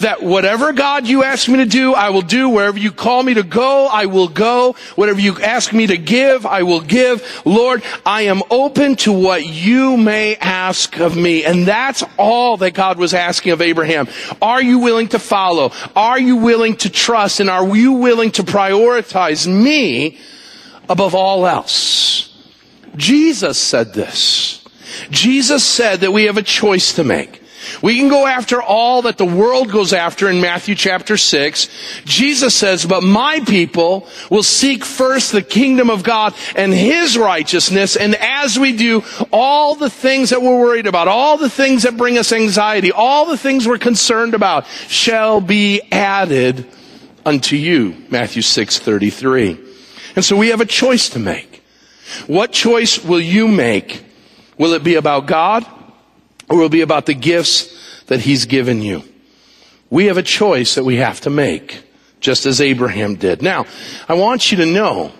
[0.00, 2.48] That whatever God you ask me to do, I will do.
[2.48, 4.74] Wherever you call me to go, I will go.
[4.96, 7.42] Whatever you ask me to give, I will give.
[7.44, 11.44] Lord, I am open to what you may ask of me.
[11.44, 14.08] And that's all that God was asking of Abraham.
[14.40, 15.72] Are you willing to follow?
[15.94, 17.40] Are you willing to trust?
[17.40, 20.18] And are you willing to prioritize me
[20.88, 22.30] above all else?
[22.96, 24.64] Jesus said this.
[25.10, 27.42] Jesus said that we have a choice to make.
[27.82, 31.68] We can go after all that the world goes after in Matthew chapter 6.
[32.04, 37.96] Jesus says, but my people will seek first the kingdom of God and His righteousness.
[37.96, 41.96] And as we do, all the things that we're worried about, all the things that
[41.96, 46.66] bring us anxiety, all the things we're concerned about shall be added
[47.24, 47.96] unto you.
[48.10, 49.58] Matthew 6, 33.
[50.16, 51.62] And so we have a choice to make.
[52.26, 54.04] What choice will you make?
[54.58, 55.66] Will it be about God?
[56.48, 59.02] Or will be about the gifts that he's given you.
[59.90, 61.84] We have a choice that we have to make,
[62.20, 63.42] just as Abraham did.
[63.42, 63.66] Now,
[64.08, 65.12] I want you to know,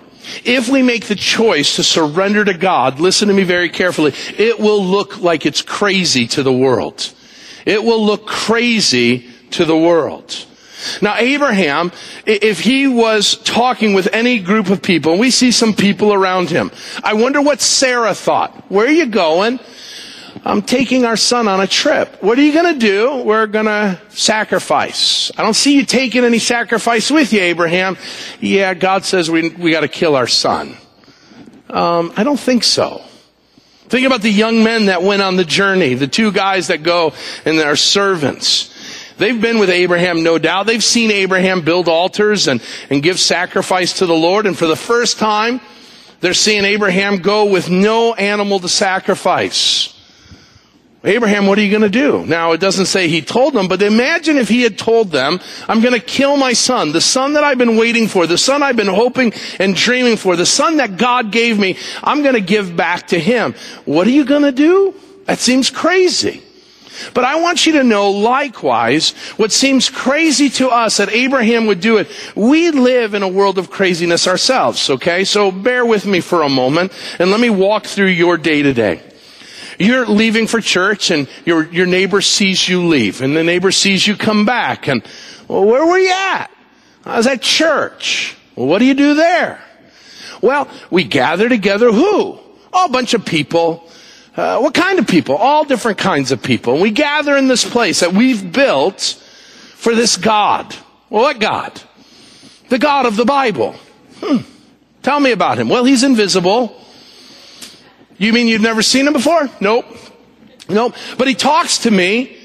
[0.44, 4.58] if we make the choice to surrender to God, listen to me very carefully, it
[4.58, 7.12] will look like it's crazy to the world.
[7.66, 10.46] It will look crazy to the world.
[11.00, 11.92] Now, Abraham,
[12.26, 16.50] if he was talking with any group of people, and we see some people around
[16.50, 16.70] him,
[17.02, 18.70] I wonder what Sarah thought.
[18.70, 19.60] Where are you going?
[20.44, 22.22] I'm taking our son on a trip.
[22.22, 23.22] What are you going to do?
[23.22, 25.30] We're going to sacrifice.
[25.38, 27.96] I don't see you taking any sacrifice with you, Abraham.
[28.40, 30.76] Yeah, God says we, we got to kill our son.
[31.70, 33.02] Um, I don't think so.
[33.88, 37.12] Think about the young men that went on the journey, the two guys that go
[37.44, 38.70] and are servants.
[39.16, 40.66] They've been with Abraham, no doubt.
[40.66, 44.46] They've seen Abraham build altars and, and give sacrifice to the Lord.
[44.46, 45.60] And for the first time,
[46.20, 49.93] they're seeing Abraham go with no animal to sacrifice.
[51.06, 52.24] Abraham, what are you going to do?
[52.24, 55.38] Now, it doesn't say he told them, but imagine if he had told them,
[55.68, 58.62] I'm going to kill my son, the son that I've been waiting for, the son
[58.62, 62.40] I've been hoping and dreaming for, the son that God gave me, I'm going to
[62.40, 63.54] give back to him.
[63.84, 64.94] What are you going to do?
[65.26, 66.42] That seems crazy.
[67.12, 71.80] But I want you to know likewise, what seems crazy to us that Abraham would
[71.80, 75.24] do it, we live in a world of craziness ourselves, okay?
[75.24, 78.72] So bear with me for a moment and let me walk through your day to
[78.72, 79.02] day.
[79.78, 84.06] You're leaving for church and your, your neighbor sees you leave and the neighbor sees
[84.06, 85.02] you come back and,
[85.48, 86.50] well, where were you at?
[87.04, 88.36] I was at church.
[88.56, 89.62] Well, what do you do there?
[90.40, 92.38] Well, we gather together who?
[92.72, 93.88] Oh, a bunch of people.
[94.36, 95.36] Uh, what kind of people?
[95.36, 96.80] All different kinds of people.
[96.80, 99.00] We gather in this place that we've built
[99.74, 100.74] for this God.
[101.10, 101.80] Well, what God?
[102.68, 103.74] The God of the Bible.
[104.20, 104.38] Hmm.
[105.02, 105.68] Tell me about him.
[105.68, 106.80] Well, he's invisible.
[108.18, 109.48] You mean you've never seen him before?
[109.60, 109.86] Nope.
[110.68, 110.94] Nope.
[111.18, 112.36] But he talks to me.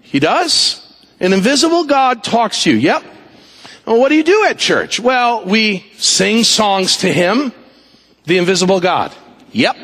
[0.00, 0.78] He does.
[1.20, 2.76] An invisible God talks to you.
[2.76, 3.04] Yep.
[3.86, 5.00] Well, what do you do at church?
[5.00, 7.52] Well, we sing songs to him,
[8.24, 9.12] the invisible God.
[9.52, 9.76] Yep.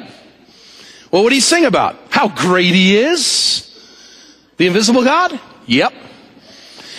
[1.11, 1.97] Well, what do you sing about?
[2.11, 3.65] How great he is.
[4.57, 5.39] The invisible God?
[5.67, 5.95] Yep.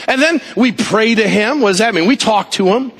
[0.07, 1.61] And then we pray to him.
[1.61, 2.07] What does that mean?
[2.07, 2.91] We talk to him.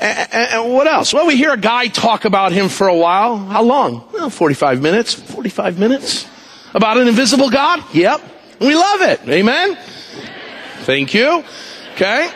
[0.00, 1.12] And, and, what else?
[1.12, 3.36] Well, we hear a guy talk about him for a while.
[3.36, 4.08] How long?
[4.12, 5.14] Well, 45 minutes.
[5.14, 6.26] 45 minutes.
[6.74, 7.82] About an invisible God?
[7.92, 8.20] Yep.
[8.60, 9.20] We love it.
[9.28, 9.76] Amen?
[10.82, 11.42] Thank you.
[11.94, 12.30] Okay.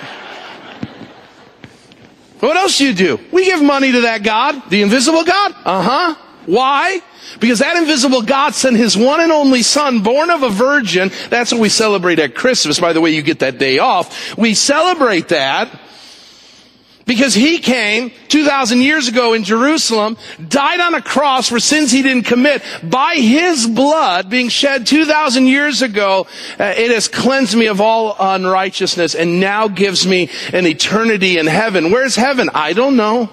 [2.41, 3.21] What else do you do?
[3.31, 5.55] We give money to that God, the invisible God.
[5.65, 6.15] Uh huh.
[6.47, 7.01] Why?
[7.39, 11.13] Because that invisible God sent his one and only son, born of a virgin.
[11.31, 12.81] That's what we celebrate at Christmas.
[12.81, 14.37] By the way, you get that day off.
[14.37, 15.71] We celebrate that
[17.07, 20.17] because he came 2,000 years ago in Jerusalem,
[20.49, 22.63] died on a cross for sins he didn't commit.
[22.83, 26.27] By his blood being shed 2,000 years ago,
[26.59, 31.47] uh, it has cleansed me of all unrighteousness and now gives me an eternity in
[31.47, 31.91] heaven.
[31.91, 32.51] Where's heaven?
[32.55, 33.31] I don't know.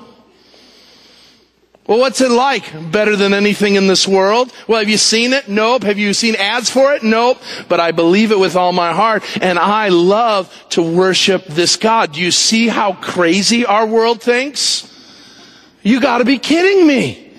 [1.89, 2.91] Well, what's it like?
[2.91, 4.53] Better than anything in this world?
[4.67, 5.49] Well, have you seen it?
[5.49, 5.81] Nope.
[5.81, 7.01] Have you seen ads for it?
[7.01, 7.41] Nope.
[7.67, 12.11] But I believe it with all my heart and I love to worship this God.
[12.11, 14.85] Do you see how crazy our world thinks?
[15.81, 17.33] You gotta be kidding me.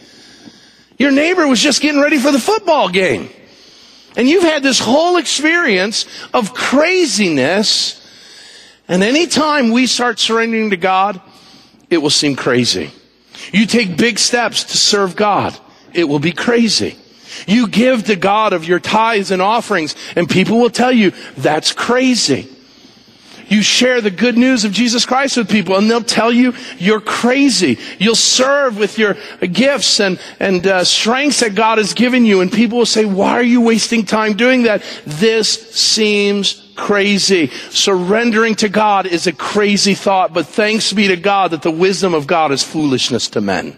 [0.98, 3.30] Your neighbor was just getting ready for the football game.
[4.16, 8.04] And you've had this whole experience of craziness.
[8.88, 11.20] And anytime we start surrendering to God,
[11.88, 12.90] it will seem crazy.
[13.52, 15.58] You take big steps to serve God.
[15.92, 16.96] It will be crazy.
[17.46, 21.72] You give to God of your tithes and offerings and people will tell you that's
[21.72, 22.48] crazy.
[23.48, 27.00] You share the good news of Jesus Christ with people and they'll tell you you're
[27.00, 27.78] crazy.
[27.98, 32.52] You'll serve with your gifts and, and uh, strengths that God has given you and
[32.52, 34.84] people will say, why are you wasting time doing that?
[35.04, 37.48] This seems crazy.
[37.70, 42.14] Surrendering to God is a crazy thought, but thanks be to God that the wisdom
[42.14, 43.76] of God is foolishness to men.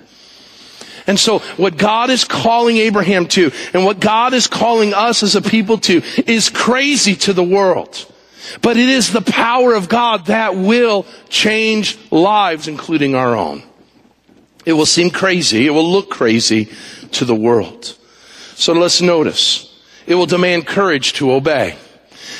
[1.06, 5.34] And so what God is calling Abraham to and what God is calling us as
[5.34, 8.06] a people to is crazy to the world.
[8.60, 13.62] But it is the power of God that will change lives, including our own.
[14.64, 15.66] It will seem crazy.
[15.66, 16.68] It will look crazy
[17.12, 17.96] to the world.
[18.54, 19.68] So let's notice.
[20.06, 21.76] It will demand courage to obey.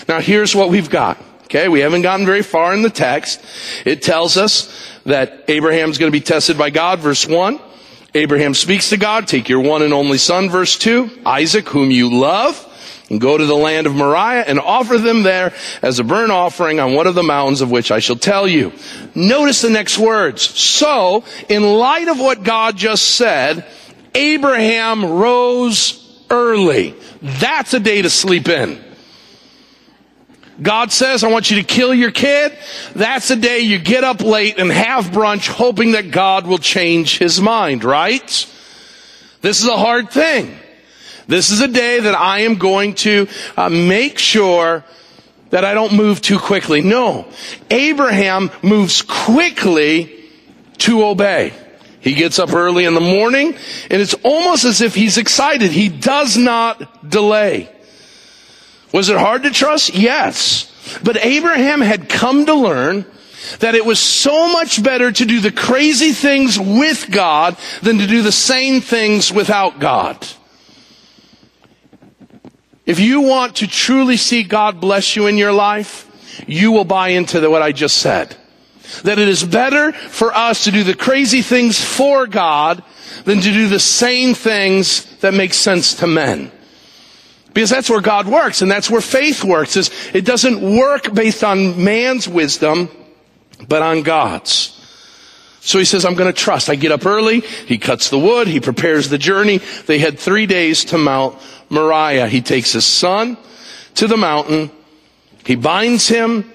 [0.09, 1.19] Now here's what we've got.
[1.45, 3.43] Okay, we haven't gotten very far in the text.
[3.85, 4.73] It tells us
[5.05, 7.61] that Abraham's going to be tested by God, verse 1.
[8.15, 12.11] Abraham speaks to God, take your one and only son, verse 2, Isaac, whom you
[12.19, 12.69] love,
[13.11, 16.81] and go to the land of Moriah and offer them there as a burnt offering
[16.81, 18.73] on one of the mountains of which I shall tell you.
[19.15, 20.43] Notice the next words.
[20.43, 23.67] So, in light of what God just said,
[24.15, 26.95] Abraham rose early.
[27.21, 28.83] That's a day to sleep in.
[30.61, 32.57] God says, I want you to kill your kid.
[32.95, 37.19] That's the day you get up late and have brunch hoping that God will change
[37.19, 38.47] his mind, right?
[39.41, 40.59] This is a hard thing.
[41.27, 44.85] This is a day that I am going to uh, make sure
[45.51, 46.83] that I don't move too quickly.
[46.83, 47.27] No.
[47.71, 50.13] Abraham moves quickly
[50.79, 51.53] to obey.
[52.01, 53.55] He gets up early in the morning
[53.89, 55.71] and it's almost as if he's excited.
[55.71, 57.72] He does not delay.
[58.93, 59.95] Was it hard to trust?
[59.95, 60.71] Yes.
[61.03, 63.07] But Abraham had come to learn
[63.61, 68.07] that it was so much better to do the crazy things with God than to
[68.07, 70.27] do the same things without God.
[72.85, 76.09] If you want to truly see God bless you in your life,
[76.47, 78.37] you will buy into the, what I just said.
[79.05, 82.83] That it is better for us to do the crazy things for God
[83.25, 86.51] than to do the same things that make sense to men.
[87.55, 91.45] Because that's where God works and that's where faith works is it doesn't work based
[91.45, 92.89] on man's wisdom,
[93.69, 94.79] but on God's.
[95.61, 96.69] So he says, I'm going to trust.
[96.69, 97.41] I get up early.
[97.41, 98.49] He cuts the wood.
[98.49, 99.59] He prepares the journey.
[99.87, 101.39] They had three days to Mount
[101.69, 102.27] Moriah.
[102.27, 103.37] He takes his son
[103.95, 104.71] to the mountain.
[105.45, 106.51] He binds him.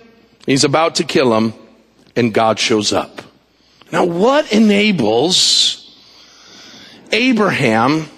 [0.46, 1.54] He's about to kill him
[2.18, 3.22] and God shows up.
[3.92, 5.96] Now what enables
[7.12, 8.10] Abraham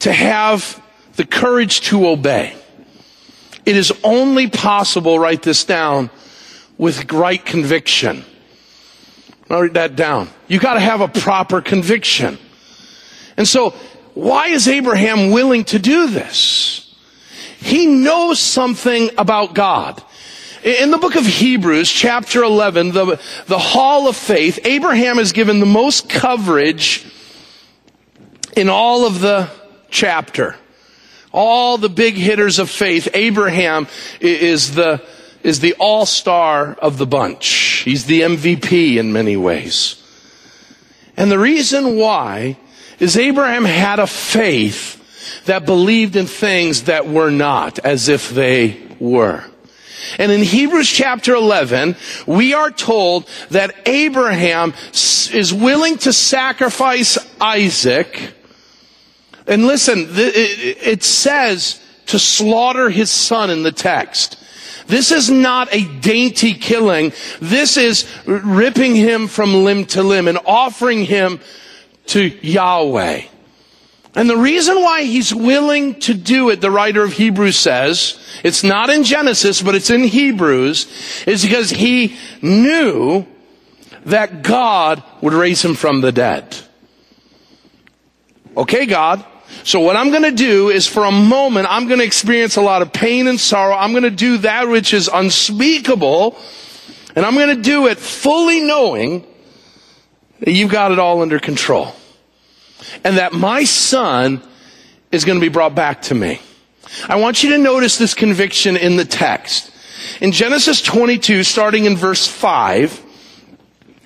[0.00, 0.82] to have
[1.16, 2.54] the courage to obey.
[3.64, 6.10] It is only possible, write this down,
[6.78, 8.24] with right conviction.
[9.48, 10.28] Write that down.
[10.46, 12.38] You gotta have a proper conviction.
[13.36, 13.70] And so,
[14.14, 16.94] why is Abraham willing to do this?
[17.58, 20.02] He knows something about God.
[20.62, 25.60] In the book of Hebrews, chapter 11, the, the hall of faith, Abraham is given
[25.60, 27.06] the most coverage
[28.56, 29.48] in all of the
[29.90, 30.56] chapter
[31.36, 33.86] all the big hitters of faith, Abraham
[34.20, 35.02] is the,
[35.42, 37.82] is the all-star of the bunch.
[37.84, 40.02] He's the MVP in many ways.
[41.16, 42.56] And the reason why
[42.98, 48.80] is Abraham had a faith that believed in things that were not as if they
[48.98, 49.44] were.
[50.18, 51.96] And in Hebrews chapter 11,
[52.26, 58.35] we are told that Abraham is willing to sacrifice Isaac
[59.46, 64.38] and listen, it says to slaughter his son in the text.
[64.86, 67.12] This is not a dainty killing.
[67.40, 71.40] This is ripping him from limb to limb and offering him
[72.06, 73.22] to Yahweh.
[74.14, 78.64] And the reason why he's willing to do it, the writer of Hebrews says, it's
[78.64, 80.86] not in Genesis, but it's in Hebrews,
[81.26, 83.26] is because he knew
[84.06, 86.56] that God would raise him from the dead.
[88.56, 89.22] Okay, God,
[89.64, 92.62] so what I'm going to do is for a moment, I'm going to experience a
[92.62, 93.74] lot of pain and sorrow.
[93.74, 96.36] I'm going to do that which is unspeakable.
[97.14, 99.24] And I'm going to do it fully knowing
[100.40, 101.94] that you've got it all under control.
[103.04, 104.42] and that my son
[105.12, 106.40] is going to be brought back to me.
[107.08, 109.70] I want you to notice this conviction in the text.
[110.20, 113.02] In Genesis 22, starting in verse 5,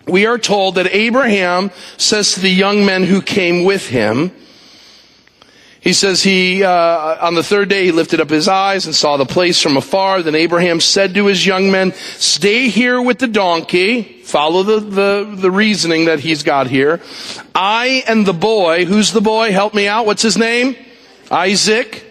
[0.06, 4.32] we are told that Abraham says to the young men who came with him,
[5.80, 9.16] he says he, uh, on the third day, he lifted up his eyes and saw
[9.16, 10.22] the place from afar.
[10.22, 14.22] Then Abraham said to his young men, stay here with the donkey.
[14.22, 17.00] Follow the, the, the reasoning that he's got here.
[17.54, 19.52] I and the boy, who's the boy?
[19.52, 20.04] Help me out.
[20.04, 20.76] What's his name?
[21.30, 22.04] Isaac.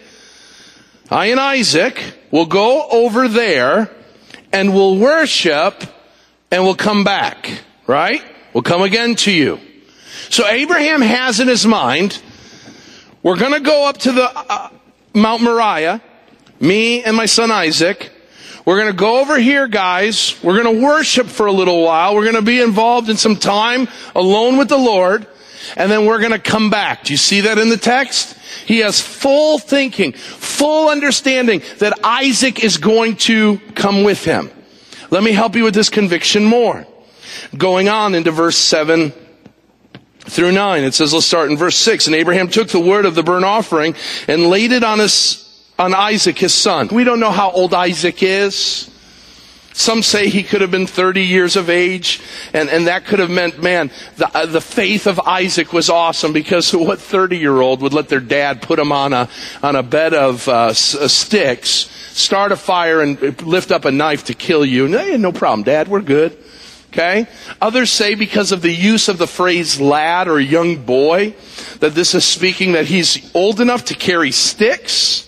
[1.08, 2.02] I and Isaac
[2.32, 3.88] will go over there
[4.52, 5.84] and we'll worship
[6.50, 7.62] and we'll come back.
[7.86, 8.22] Right?
[8.52, 9.60] We'll come again to you.
[10.28, 12.20] So Abraham has in his mind,
[13.22, 14.70] we're going to go up to the uh,
[15.14, 16.00] Mount Moriah,
[16.58, 18.10] me and my son Isaac.
[18.64, 20.38] We're going to go over here, guys.
[20.42, 22.14] We're going to worship for a little while.
[22.14, 25.26] We're going to be involved in some time alone with the Lord.
[25.76, 27.04] And then we're going to come back.
[27.04, 28.38] Do you see that in the text?
[28.66, 34.50] He has full thinking, full understanding that Isaac is going to come with him.
[35.10, 36.86] Let me help you with this conviction more.
[37.56, 39.12] Going on into verse 7
[40.30, 40.84] through 9.
[40.84, 42.06] It says, let's start in verse 6.
[42.06, 43.94] And Abraham took the word of the burnt offering
[44.28, 45.46] and laid it on his,
[45.78, 46.88] on Isaac, his son.
[46.90, 48.90] We don't know how old Isaac is.
[49.72, 52.20] Some say he could have been 30 years of age,
[52.52, 56.32] and, and that could have meant, man, the, uh, the faith of Isaac was awesome
[56.32, 59.28] because what 30 year old would let their dad put him on a,
[59.62, 61.70] on a bed of uh, s- uh, sticks,
[62.12, 64.88] start a fire, and lift up a knife to kill you?
[64.88, 66.36] No, no problem, dad, we're good.
[66.92, 67.26] Okay?
[67.60, 71.34] Others say because of the use of the phrase lad or young boy,
[71.78, 75.26] that this is speaking that he's old enough to carry sticks,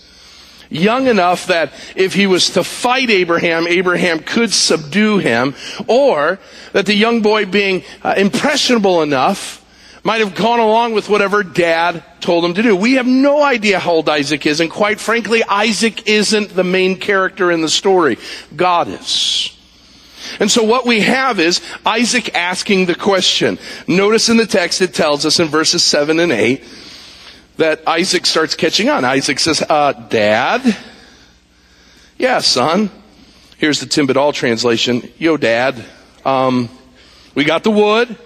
[0.68, 5.54] young enough that if he was to fight Abraham, Abraham could subdue him,
[5.86, 6.40] or
[6.72, 9.60] that the young boy being uh, impressionable enough
[10.04, 12.74] might have gone along with whatever dad told him to do.
[12.74, 16.98] We have no idea how old Isaac is, and quite frankly, Isaac isn't the main
[16.98, 18.18] character in the story.
[18.56, 19.51] God is.
[20.40, 23.58] And so what we have is Isaac asking the question.
[23.86, 26.64] Notice in the text it tells us in verses 7 and 8
[27.56, 29.04] that Isaac starts catching on.
[29.04, 30.76] Isaac says, uh, Dad?
[32.18, 32.90] Yeah, son.
[33.58, 35.08] Here's the Tim Badal translation.
[35.18, 35.84] Yo, Dad.
[36.24, 36.68] Um,
[37.34, 38.16] we got the wood.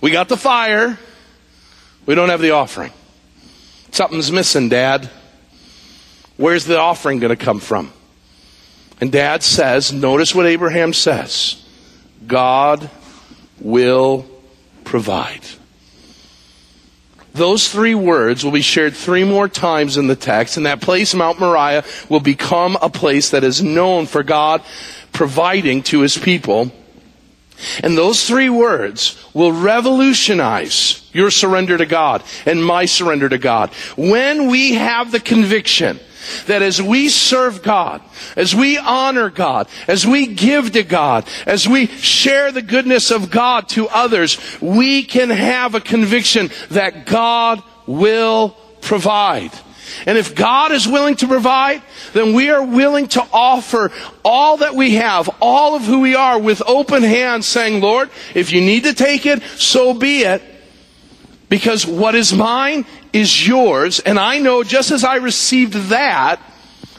[0.00, 0.98] We got the fire.
[2.06, 2.92] We don't have the offering.
[3.90, 5.10] Something's missing, Dad.
[6.36, 7.92] Where's the offering going to come from?
[9.00, 11.64] And dad says, notice what Abraham says
[12.26, 12.90] God
[13.60, 14.26] will
[14.84, 15.42] provide.
[17.32, 21.14] Those three words will be shared three more times in the text, and that place,
[21.14, 24.62] Mount Moriah, will become a place that is known for God
[25.12, 26.72] providing to his people.
[27.82, 33.70] And those three words will revolutionize your surrender to God and my surrender to God.
[33.96, 36.00] When we have the conviction
[36.46, 38.02] that as we serve God,
[38.36, 43.30] as we honor God, as we give to God, as we share the goodness of
[43.30, 49.52] God to others, we can have a conviction that God will provide.
[50.06, 53.90] And if God is willing to provide, then we are willing to offer
[54.24, 58.52] all that we have, all of who we are with open hands saying, Lord, if
[58.52, 60.42] you need to take it, so be it.
[61.48, 64.00] Because what is mine is yours.
[64.00, 66.40] And I know just as I received that,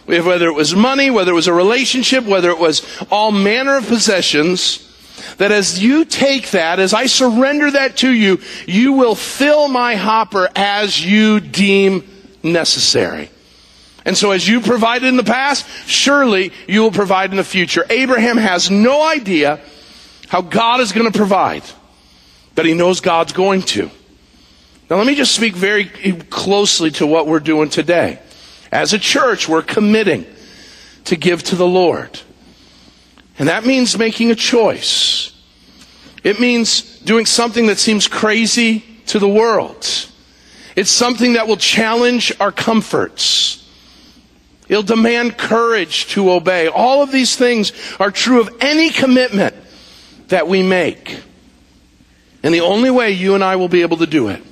[0.06, 3.88] whether it was money, whether it was a relationship, whether it was all manner of
[3.88, 4.86] possessions,
[5.38, 9.96] that as you take that, as I surrender that to you, you will fill my
[9.96, 12.08] hopper as you deem
[12.42, 13.30] necessary.
[14.06, 17.86] And so as you provided in the past, surely you will provide in the future.
[17.90, 19.60] Abraham has no idea
[20.28, 21.64] how God is going to provide,
[22.56, 23.92] but he knows God's going to.
[24.90, 28.20] Now let me just speak very closely to what we're doing today.
[28.72, 30.26] As a church, we're committing
[31.06, 32.20] to give to the Lord.
[33.38, 35.32] And that means making a choice.
[36.24, 39.88] It means doing something that seems crazy to the world.
[40.76, 43.68] It's something that will challenge our comforts.
[44.68, 46.68] It'll demand courage to obey.
[46.68, 49.56] All of these things are true of any commitment
[50.28, 51.22] that we make.
[52.44, 54.44] And the only way you and I will be able to do it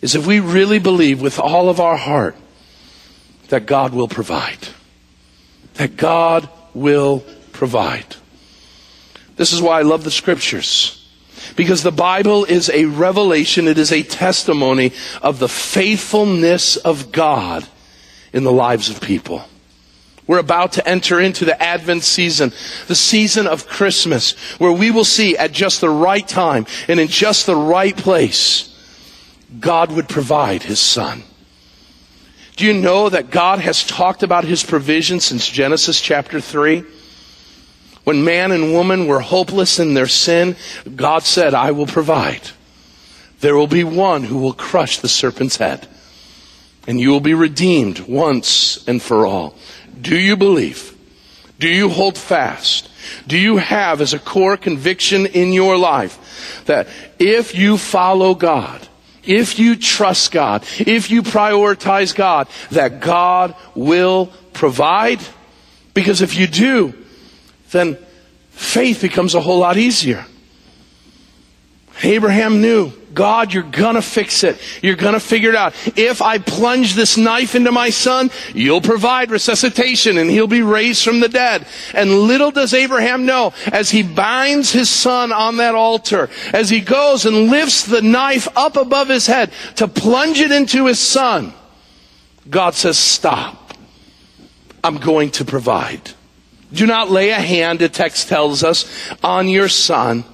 [0.00, 2.36] is if we really believe with all of our heart
[3.48, 4.68] that God will provide.
[5.74, 8.16] That God will provide.
[9.36, 10.94] This is why I love the scriptures.
[11.56, 14.92] Because the Bible is a revelation, it is a testimony
[15.22, 17.66] of the faithfulness of God
[18.32, 19.44] in the lives of people.
[20.26, 22.52] We're about to enter into the Advent season,
[22.86, 27.08] the season of Christmas, where we will see at just the right time and in
[27.08, 28.68] just the right place
[29.60, 31.22] God would provide his son.
[32.56, 36.84] Do you know that God has talked about his provision since Genesis chapter 3?
[38.04, 40.56] When man and woman were hopeless in their sin,
[40.96, 42.50] God said, I will provide.
[43.40, 45.86] There will be one who will crush the serpent's head,
[46.86, 49.54] and you will be redeemed once and for all.
[50.00, 50.96] Do you believe?
[51.58, 52.88] Do you hold fast?
[53.26, 56.88] Do you have as a core conviction in your life that
[57.18, 58.87] if you follow God,
[59.28, 65.20] if you trust God, if you prioritize God, that God will provide?
[65.92, 66.94] Because if you do,
[67.70, 67.98] then
[68.50, 70.24] faith becomes a whole lot easier.
[72.02, 74.58] Abraham knew God, you're gonna fix it.
[74.82, 75.74] You're gonna figure it out.
[75.96, 81.04] If I plunge this knife into my son, you'll provide resuscitation and he'll be raised
[81.04, 81.66] from the dead.
[81.94, 86.80] And little does Abraham know, as he binds his son on that altar, as he
[86.80, 91.52] goes and lifts the knife up above his head to plunge it into his son,
[92.48, 93.74] God says, stop.
[94.82, 96.12] I'm going to provide.
[96.72, 98.86] Do not lay a hand, the text tells us,
[99.22, 100.24] on your son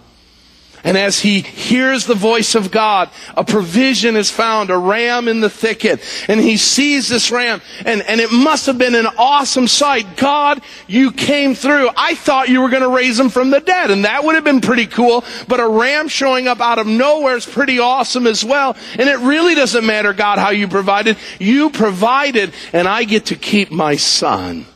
[0.85, 3.09] and as he hears the voice of God,
[3.39, 6.03] a provision is found, a ram in the thicket.
[6.29, 10.19] And he sees this ram, and, and it must have been an awesome sight.
[10.19, 11.89] God, you came through.
[11.97, 14.45] I thought you were going to raise him from the dead, and that would have
[14.45, 15.25] been pretty cool.
[15.49, 18.77] But a ram showing up out of nowhere is pretty awesome as well.
[18.99, 21.17] And it really doesn't matter, God, how you provided.
[21.39, 24.67] You provided, and I get to keep my son.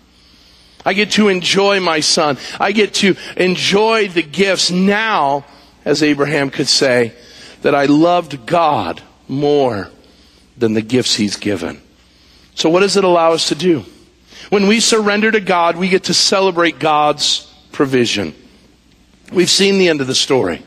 [0.87, 2.39] I get to enjoy my son.
[2.59, 5.45] I get to enjoy the gifts now
[5.89, 7.15] as Abraham could say,
[7.63, 9.91] that I loved God more
[10.59, 11.81] than the gifts he's given.
[12.55, 13.87] So what does it allow us to do?
[14.51, 18.35] When we surrender to God, we get to celebrate God's provision.
[19.33, 20.63] We've seen the end of the story.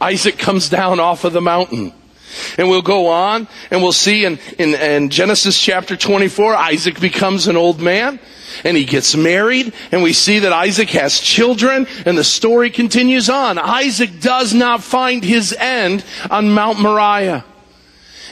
[0.00, 1.92] Isaac comes down off of the mountain.
[2.58, 7.48] And we'll go on and we'll see in, in, in, Genesis chapter 24, Isaac becomes
[7.48, 8.18] an old man
[8.64, 13.30] and he gets married and we see that Isaac has children and the story continues
[13.30, 13.58] on.
[13.58, 17.44] Isaac does not find his end on Mount Moriah.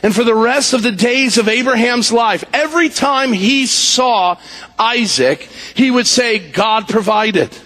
[0.02, 4.36] And for the rest of the days of Abraham's life, every time he saw
[4.78, 5.40] Isaac,
[5.74, 7.56] he would say, God provided.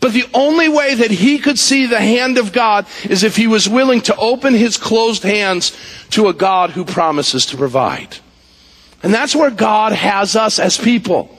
[0.00, 3.46] But the only way that he could see the hand of God is if he
[3.46, 5.76] was willing to open his closed hands
[6.10, 8.18] to a God who promises to provide.
[9.02, 11.36] And that's where God has us as people.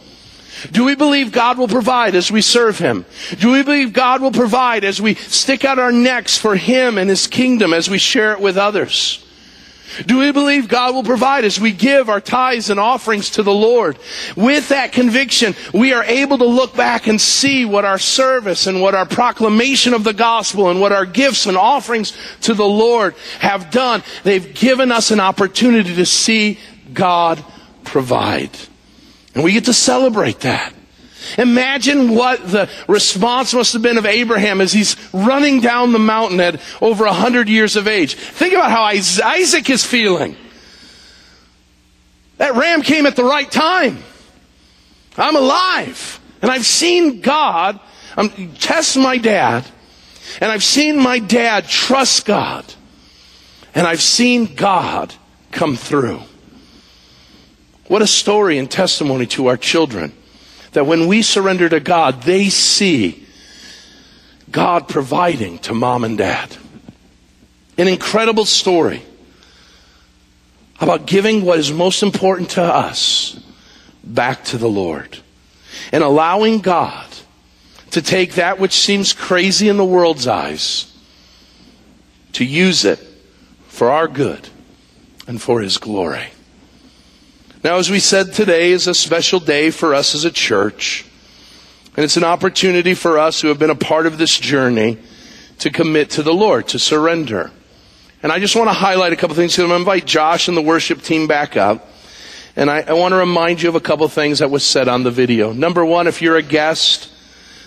[0.72, 3.06] Do we believe God will provide as we serve Him?
[3.40, 7.10] Do we believe God will provide as we stick out our necks for Him and
[7.10, 9.26] His kingdom as we share it with others?
[10.06, 13.54] Do we believe God will provide as we give our tithes and offerings to the
[13.54, 13.98] Lord?
[14.36, 18.82] With that conviction, we are able to look back and see what our service and
[18.82, 23.16] what our proclamation of the gospel and what our gifts and offerings to the Lord
[23.40, 24.04] have done.
[24.24, 26.60] They've given us an opportunity to see
[26.94, 27.44] God
[27.84, 28.52] provide.
[29.36, 30.74] And we get to celebrate that.
[31.38, 36.40] Imagine what the response must have been of Abraham as he's running down the mountain
[36.40, 38.16] at over a hundred years of age.
[38.16, 40.36] Think about how Isaac is feeling.
[42.38, 44.00] That ram came at the right time.
[45.18, 46.20] I'm alive.
[46.42, 47.80] And I've seen God
[48.18, 49.66] um, test my dad.
[50.42, 52.66] And I've seen my dad trust God.
[53.76, 55.14] And I've seen God
[55.52, 56.22] come through.
[57.88, 60.14] What a story and testimony to our children
[60.74, 63.26] that when we surrender to God, they see
[64.52, 66.56] God providing to mom and dad.
[67.78, 69.02] An incredible story
[70.80, 73.40] about giving what is most important to us
[74.04, 75.20] back to the Lord
[75.92, 77.08] and allowing God
[77.92, 80.92] to take that which seems crazy in the world's eyes
[82.34, 83.00] to use it
[83.68, 84.50] for our good
[85.28, 86.33] and for His glory.
[87.64, 91.06] Now, as we said, today is a special day for us as a church.
[91.96, 94.98] And it's an opportunity for us who have been a part of this journey
[95.60, 97.52] to commit to the Lord, to surrender.
[98.22, 99.58] And I just want to highlight a couple things.
[99.58, 101.88] I'm going to invite Josh and the worship team back up.
[102.58, 105.04] And I, I want to remind you of a couple things that was said on
[105.04, 105.54] the video.
[105.54, 107.10] Number one, if you're a guest,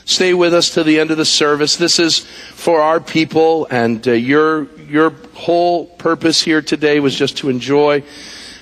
[0.04, 1.76] stay with us to the end of the service.
[1.76, 7.38] This is for our people, and uh, your your whole purpose here today was just
[7.38, 8.04] to enjoy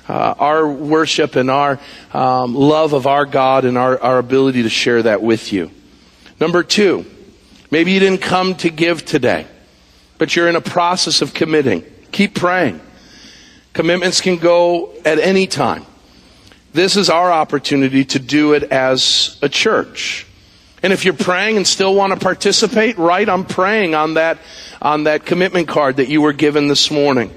[0.09, 1.81] uh, our worship and our
[2.13, 5.71] um, love of our God and our, our ability to share that with you.
[6.41, 7.07] Number two,
[7.71, 9.47] maybe you didn't come to give today,
[10.19, 11.85] but you're in a process of committing.
[12.13, 12.81] Keep praying.
[13.73, 15.85] Commitments can go at any time.
[16.73, 20.27] This is our opportunity to do it as a church.
[20.83, 24.39] And if you're praying and still want to participate, right, I'm praying on that,
[24.83, 27.35] on that commitment card that you were given this morning.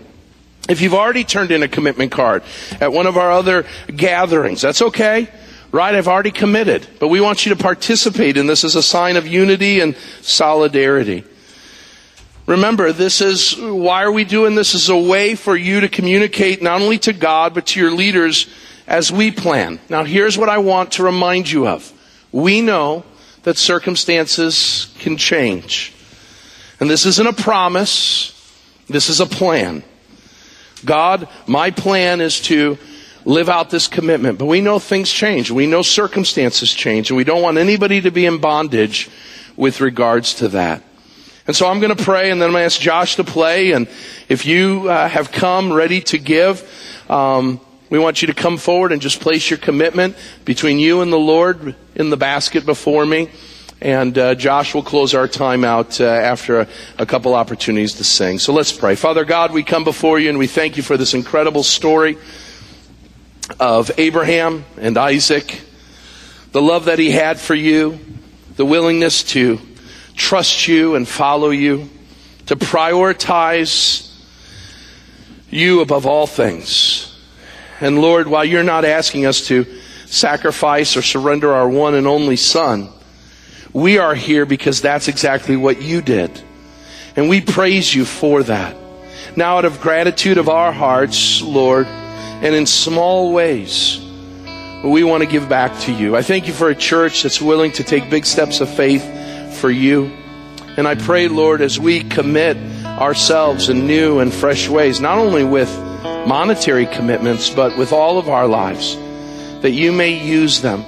[0.67, 2.43] If you've already turned in a commitment card
[2.81, 3.65] at one of our other
[3.95, 5.29] gatherings, that's okay.
[5.71, 5.95] Right?
[5.95, 6.87] I've already committed.
[6.99, 11.23] But we want you to participate in this as a sign of unity and solidarity.
[12.45, 14.73] Remember, this is, why are we doing this?
[14.73, 18.47] As a way for you to communicate not only to God, but to your leaders
[18.87, 19.79] as we plan.
[19.89, 21.91] Now here's what I want to remind you of.
[22.31, 23.03] We know
[23.43, 25.93] that circumstances can change.
[26.79, 28.33] And this isn't a promise.
[28.87, 29.83] This is a plan.
[30.85, 32.77] God, my plan is to
[33.25, 34.39] live out this commitment.
[34.39, 35.51] But we know things change.
[35.51, 37.09] We know circumstances change.
[37.09, 39.09] And we don't want anybody to be in bondage
[39.55, 40.81] with regards to that.
[41.45, 43.71] And so I'm going to pray and then I'm going to ask Josh to play.
[43.71, 43.87] And
[44.29, 46.63] if you uh, have come ready to give,
[47.09, 47.59] um,
[47.89, 51.19] we want you to come forward and just place your commitment between you and the
[51.19, 53.29] Lord in the basket before me.
[53.79, 56.67] And uh, Josh will close our time out uh, after a,
[56.97, 58.39] a couple opportunities to sing.
[58.39, 58.95] So let's pray.
[58.95, 62.17] Father God, we come before you and we thank you for this incredible story
[63.59, 65.61] of Abraham and Isaac,
[66.51, 67.99] the love that he had for you,
[68.55, 69.59] the willingness to
[70.15, 71.89] trust you and follow you,
[72.47, 74.11] to prioritize
[75.49, 77.15] you above all things.
[77.79, 79.65] And Lord, while you're not asking us to
[80.07, 82.89] sacrifice or surrender our one and only Son,
[83.77, 86.31] we are here because that's exactly what you did.
[87.15, 88.75] And we praise you for that.
[89.35, 94.03] Now, out of gratitude of our hearts, Lord, and in small ways,
[94.83, 96.15] we want to give back to you.
[96.15, 99.03] I thank you for a church that's willing to take big steps of faith
[99.59, 100.05] for you.
[100.75, 105.43] And I pray, Lord, as we commit ourselves in new and fresh ways, not only
[105.43, 105.69] with
[106.25, 108.95] monetary commitments, but with all of our lives,
[109.61, 110.83] that you may use them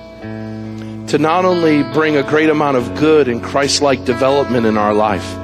[1.10, 4.93] to not only bring a great amount of good and Christ like development in our
[4.93, 5.36] life,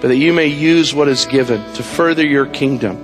[0.00, 2.96] but that you may use what is given to further your kingdom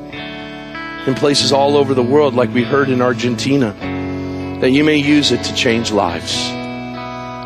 [1.07, 3.73] in places all over the world, like we heard in Argentina,
[4.61, 6.51] that you may use it to change lives.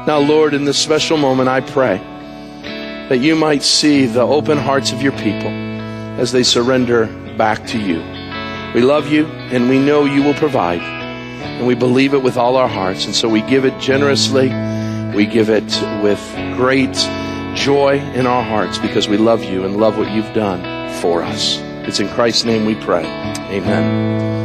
[0.06, 1.98] Now, Lord, in this special moment, I pray
[3.10, 5.50] that you might see the open hearts of your people
[6.18, 7.98] as they surrender back to you.
[8.74, 10.95] We love you and we know you will provide.
[11.46, 13.06] And we believe it with all our hearts.
[13.06, 14.48] And so we give it generously.
[15.14, 15.64] We give it
[16.02, 16.20] with
[16.56, 16.94] great
[17.54, 20.60] joy in our hearts because we love you and love what you've done
[21.00, 21.58] for us.
[21.88, 23.04] It's in Christ's name we pray.
[23.04, 24.35] Amen.